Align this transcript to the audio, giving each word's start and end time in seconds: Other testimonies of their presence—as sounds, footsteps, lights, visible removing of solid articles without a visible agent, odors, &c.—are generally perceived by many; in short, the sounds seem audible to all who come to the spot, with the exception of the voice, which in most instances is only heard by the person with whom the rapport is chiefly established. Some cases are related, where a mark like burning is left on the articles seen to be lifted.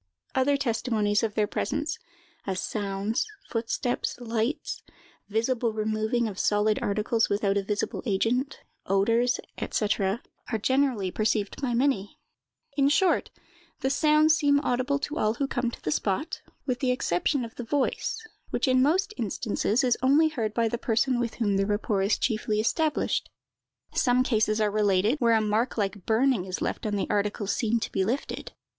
Other 0.33 0.57
testimonies 0.57 1.21
of 1.21 1.35
their 1.35 1.45
presence—as 1.45 2.59
sounds, 2.59 3.27
footsteps, 3.51 4.17
lights, 4.19 4.81
visible 5.29 5.73
removing 5.73 6.27
of 6.27 6.39
solid 6.39 6.79
articles 6.81 7.29
without 7.29 7.55
a 7.55 7.61
visible 7.61 8.01
agent, 8.07 8.61
odors, 8.87 9.39
&c.—are 9.71 10.57
generally 10.59 11.11
perceived 11.11 11.61
by 11.61 11.75
many; 11.75 12.17
in 12.75 12.89
short, 12.89 13.29
the 13.81 13.91
sounds 13.91 14.35
seem 14.35 14.59
audible 14.61 14.97
to 14.97 15.19
all 15.19 15.35
who 15.35 15.45
come 15.47 15.69
to 15.69 15.81
the 15.83 15.91
spot, 15.91 16.41
with 16.65 16.79
the 16.79 16.89
exception 16.89 17.45
of 17.45 17.53
the 17.53 17.63
voice, 17.63 18.25
which 18.49 18.67
in 18.67 18.81
most 18.81 19.13
instances 19.17 19.83
is 19.83 19.99
only 20.01 20.29
heard 20.29 20.55
by 20.55 20.67
the 20.67 20.79
person 20.79 21.19
with 21.19 21.35
whom 21.35 21.57
the 21.57 21.65
rapport 21.67 22.01
is 22.01 22.17
chiefly 22.17 22.59
established. 22.59 23.29
Some 23.93 24.23
cases 24.23 24.59
are 24.59 24.71
related, 24.71 25.19
where 25.19 25.35
a 25.35 25.41
mark 25.41 25.77
like 25.77 26.07
burning 26.07 26.45
is 26.45 26.59
left 26.59 26.87
on 26.87 26.95
the 26.95 27.05
articles 27.07 27.51
seen 27.55 27.79
to 27.81 27.91
be 27.91 28.03
lifted. 28.03 28.53